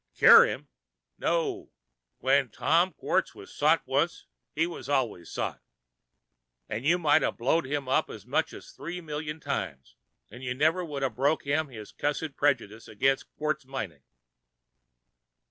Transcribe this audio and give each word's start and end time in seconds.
"Cure 0.15 0.45
him! 0.47 0.67
No! 1.19 1.69
When 2.17 2.49
Tom 2.49 2.91
Quartz 2.91 3.35
was 3.35 3.53
sot 3.53 3.83
once,[Pg 3.85 4.59
148] 4.59 4.59
he 4.59 4.65
was 4.65 4.89
always 4.89 5.29
sot—and 5.29 6.83
you 6.83 6.97
might 6.97 7.21
'a' 7.21 7.31
blowed 7.31 7.67
him 7.67 7.87
up 7.87 8.09
as 8.09 8.25
much 8.25 8.51
as 8.51 8.71
three 8.71 8.99
million 8.99 9.39
times 9.39 9.95
'n' 10.31 10.41
you'd 10.41 10.57
never 10.57 10.81
'a' 10.81 11.09
broken 11.11 11.51
him 11.51 11.67
of 11.67 11.73
his 11.75 11.91
cussed 11.91 12.35
prejudice 12.35 12.87
ag'in 12.89 13.17
quartz 13.37 13.63
mining." 13.65 14.01